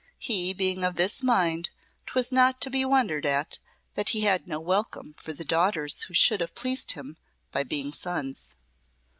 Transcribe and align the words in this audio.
He 0.17 0.51
being 0.55 0.83
of 0.83 0.95
this 0.95 1.21
mind, 1.21 1.69
'twas 2.07 2.31
not 2.31 2.59
to 2.61 2.71
be 2.71 2.83
wondered 2.83 3.23
at 3.23 3.59
that 3.93 4.09
he 4.09 4.21
had 4.21 4.47
no 4.47 4.59
welcome 4.59 5.13
for 5.13 5.31
the 5.31 5.45
daughters 5.45 6.01
who 6.09 6.15
should 6.15 6.41
have 6.41 6.55
pleased 6.55 6.93
him 6.93 7.17
by 7.51 7.61
being 7.63 7.91
sons. 7.91 8.55